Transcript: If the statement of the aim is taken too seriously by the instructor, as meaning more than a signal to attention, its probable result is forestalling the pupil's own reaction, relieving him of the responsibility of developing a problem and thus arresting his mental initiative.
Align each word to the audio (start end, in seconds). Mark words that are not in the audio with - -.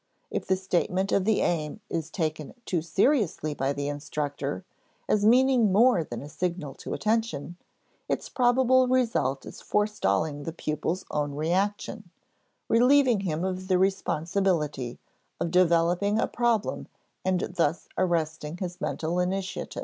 If 0.31 0.47
the 0.47 0.55
statement 0.55 1.11
of 1.11 1.25
the 1.25 1.41
aim 1.41 1.79
is 1.87 2.09
taken 2.09 2.55
too 2.65 2.81
seriously 2.81 3.53
by 3.53 3.71
the 3.71 3.87
instructor, 3.87 4.65
as 5.07 5.23
meaning 5.23 5.71
more 5.71 6.03
than 6.03 6.23
a 6.23 6.27
signal 6.27 6.73
to 6.81 6.95
attention, 6.95 7.55
its 8.09 8.27
probable 8.27 8.87
result 8.87 9.45
is 9.45 9.61
forestalling 9.61 10.41
the 10.41 10.53
pupil's 10.53 11.05
own 11.11 11.35
reaction, 11.35 12.09
relieving 12.67 13.19
him 13.19 13.45
of 13.45 13.67
the 13.67 13.77
responsibility 13.77 14.97
of 15.39 15.51
developing 15.51 16.17
a 16.19 16.25
problem 16.25 16.87
and 17.23 17.41
thus 17.41 17.87
arresting 17.95 18.57
his 18.57 18.81
mental 18.81 19.19
initiative. 19.19 19.79